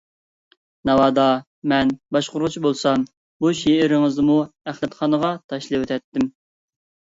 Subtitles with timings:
[0.89, 1.25] ناۋادا
[1.73, 3.05] مەن باشقۇرغۇچى بولسام
[3.45, 4.41] بۇ شېئىرىڭىزنىمۇ
[4.73, 6.29] ئەخلەتخانىغا تاشلىۋېتەتتىم.